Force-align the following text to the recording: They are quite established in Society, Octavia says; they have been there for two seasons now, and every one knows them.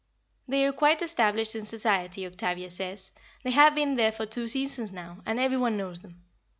They 0.47 0.65
are 0.65 0.71
quite 0.73 1.03
established 1.03 1.55
in 1.55 1.67
Society, 1.67 2.25
Octavia 2.25 2.71
says; 2.71 3.13
they 3.43 3.51
have 3.51 3.75
been 3.75 3.93
there 3.93 4.11
for 4.11 4.25
two 4.25 4.47
seasons 4.47 4.91
now, 4.91 5.21
and 5.27 5.39
every 5.39 5.57
one 5.59 5.77
knows 5.77 6.01
them. 6.01 6.23